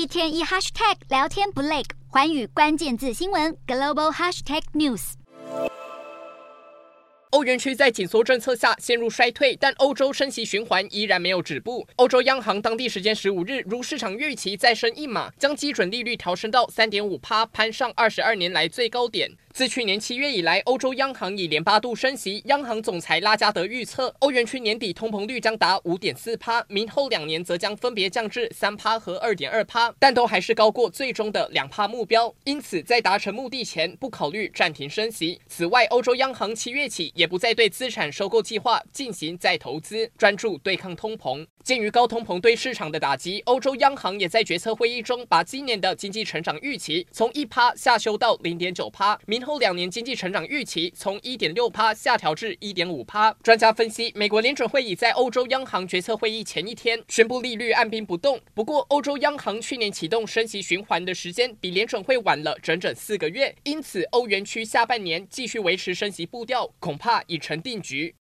[0.00, 5.12] 一天一 hashtag 聊天不累，环宇关键字新闻 global hashtag news。
[7.32, 11.86] 欧元区在紧缩政策下陷入衰退，但欧洲升息循环依然没有止步。
[11.96, 19.30] 欧洲央行当地时间十五日，如市场预期，再升一码，将基准利率调升到三点五趴，攀上二十二年来最高点。
[19.52, 22.40] 自去年七月以来，欧洲央行已连八度升息。
[22.46, 32.32] 央行总裁拉加德预测，欧元区年底通膨率将达五点四趴，明后两年则将分别降至三趴和二点二趴，但都还是高过最终的两趴目标。
[32.44, 35.40] 因此，在达成目的前，不考虑暂停升息。
[35.48, 41.44] 此外，欧洲央行七月起也不再对资产收购计划进行再投资，专注对抗通膨。
[41.62, 53.32] 鉴于高通膨对市场的打击，欧洲央行也在决策会议中把今年的经济成长预期从一趴下修到零点九趴，明后两年经济成长预期从一点六趴下调至一点五趴。
[53.42, 58.38] 专家分析，美国联准会已在欧洲央行决策会议前一天宣布利率按兵不动。
[58.52, 68.14] 不过，欧洲央行去年启动升息循环的时间比联准会晚了整整四个月，因此欧元区下半年继续维持升息步调，恐怕已成定局。